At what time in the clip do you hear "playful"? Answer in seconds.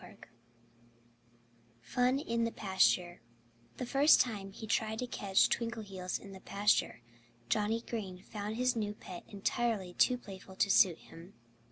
10.17-10.55